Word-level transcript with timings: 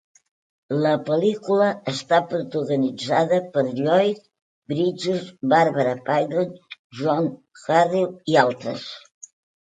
La 0.83 0.91
pel·lícula 1.07 1.65
està 1.91 2.17
protagonitzada 2.29 3.37
per 3.57 3.63
Lloyd 3.67 4.23
Bridges, 4.73 5.27
Barbara 5.51 5.91
Payton, 6.07 6.55
John 7.01 7.29
Hoyt 7.77 8.33
i 8.33 8.39
altres. 8.45 8.87